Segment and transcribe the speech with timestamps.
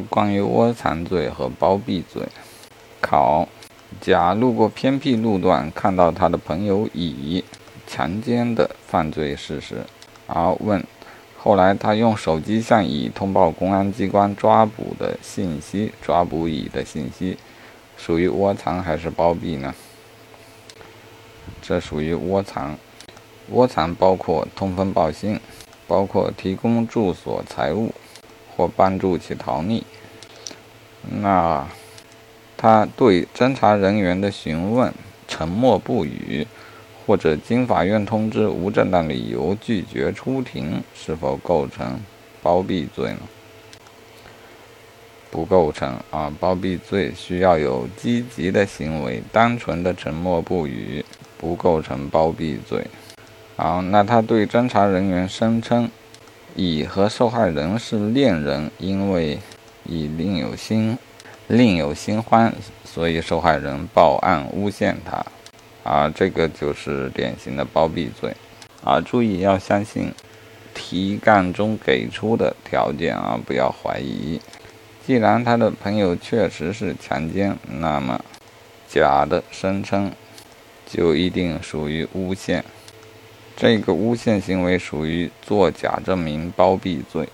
[0.00, 2.22] 关于窝藏罪和包庇罪，
[3.00, 3.48] 考：
[4.00, 7.44] 甲路过偏僻路段，看到他的朋友乙
[7.86, 9.84] 强奸的犯罪事实，
[10.26, 10.84] 而问：
[11.36, 17.38] 后来他用手机向乙通报公安机关抓捕的信息，抓捕乙的信息，
[17.96, 19.74] 属于窝藏还是包庇呢？
[21.62, 22.76] 这属于窝藏。
[23.50, 25.40] 窝藏包括通风报信，
[25.86, 27.94] 包括提供住所、财物，
[28.58, 29.84] 或帮助其逃匿。
[31.22, 31.66] 那
[32.56, 34.92] 他对侦查人员的询问
[35.28, 36.44] 沉默不语，
[37.06, 42.00] 或者经法院通知无正当理由拒绝出庭，是否构成
[42.42, 43.20] 包庇罪呢？
[45.30, 51.04] 不构成啊，包庇罪需要有积极的行为，单纯的沉默不语
[51.36, 52.86] 不构成包庇罪。
[53.56, 55.90] 好，那他对侦查人员声称，
[56.56, 59.38] 乙和受害人是恋人，因为
[59.84, 60.98] 乙另有新
[61.46, 62.52] 另有新欢，
[62.84, 65.24] 所以受害人报案诬陷他。
[65.84, 68.34] 啊，这个就是典型的包庇罪。
[68.84, 70.12] 啊，注意要相信
[70.74, 74.40] 题干中给出的条件啊，不要怀疑。
[75.06, 78.20] 既然他的朋友确实是强奸，那么
[78.88, 80.12] 甲的声称
[80.86, 82.62] 就一定属于诬陷。
[83.60, 87.28] 这个诬陷行为属于作假证明包庇罪。